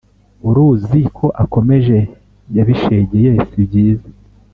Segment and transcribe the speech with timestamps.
[0.47, 1.97] uruzi ko akomeje,
[2.55, 4.07] yabishegeye si byiza.